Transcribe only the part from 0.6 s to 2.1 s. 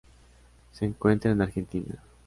Se encuentra en Argentina.